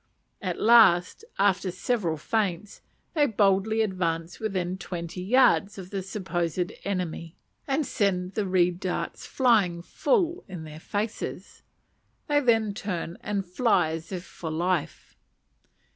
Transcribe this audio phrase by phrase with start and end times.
[0.41, 2.81] At last, after several feints,
[3.13, 7.35] they boldly advance within twenty yards of the supposed enemy,
[7.67, 11.61] and send the reed darts flying full in their faces:
[12.27, 15.15] then they turn and fly as if for life.